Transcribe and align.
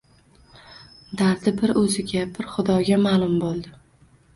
Dardi 1.21 1.55
bir 1.61 1.75
o‘ziga, 1.85 2.27
bir 2.39 2.51
xudoga 2.59 3.03
ma’lum 3.09 3.41
bo‘ldi. 3.49 3.81